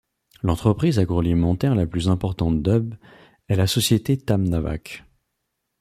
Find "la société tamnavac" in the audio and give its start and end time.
3.55-5.03